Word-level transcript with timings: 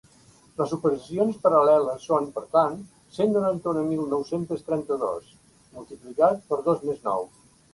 Les 0.59 0.71
operacions 0.77 1.35
paral·leles 1.43 2.07
són, 2.09 2.25
per 2.39 2.43
tant, 2.57 2.79
cent 3.17 3.35
noranta-un 3.35 3.79
mil 3.91 4.01
nou-cents 4.15 4.67
trenta-dos 4.71 5.31
multiplicat 5.77 6.43
per 6.51 6.61
dos 6.71 6.83
més 6.91 7.07
nou. 7.11 7.31